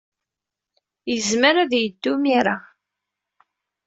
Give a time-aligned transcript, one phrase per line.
[1.11, 2.57] Yezmer ad yeddu imir-a.